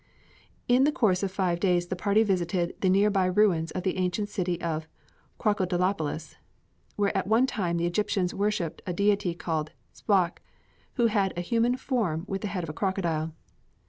In 0.67 0.83
the 0.83 0.91
course 0.91 1.21
of 1.21 1.31
five 1.31 1.59
days 1.59 1.89
the 1.89 1.95
party 1.95 2.23
visited 2.23 2.73
the 2.81 2.89
near 2.89 3.11
by 3.11 3.25
ruins 3.25 3.69
of 3.69 3.83
the 3.83 3.97
ancient 3.97 4.29
city 4.29 4.59
of 4.59 4.87
Crocodilopolis, 5.39 6.37
where 6.95 7.15
at 7.15 7.27
one 7.27 7.45
time 7.45 7.77
the 7.77 7.85
Egyptians 7.85 8.33
worshipped 8.33 8.81
a 8.87 8.93
deity 8.93 9.35
called 9.35 9.73
Sobk, 9.93 10.39
which 10.95 11.11
had 11.11 11.37
a 11.37 11.41
human 11.41 11.77
form 11.77 12.25
with 12.27 12.41
the 12.41 12.47
head 12.47 12.63
of 12.63 12.69
a 12.69 12.73
crocodile. 12.73 13.31